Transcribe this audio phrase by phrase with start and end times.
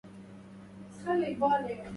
[1.05, 1.85] إنما هذا لعمري مركب